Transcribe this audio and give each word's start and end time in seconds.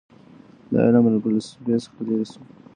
دا 0.71 0.79
علم 0.87 1.05
له 1.13 1.19
فلسفې 1.23 1.75
څخه 1.83 1.99
لیرې 2.07 2.25
سو. 2.31 2.41